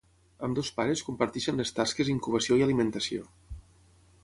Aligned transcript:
Ambdós 0.45 0.71
pares 0.77 1.03
comparteixen 1.09 1.61
les 1.63 1.73
tasques 1.81 2.11
incubació 2.15 2.59
i 2.61 2.67
alimentació. 2.69 3.29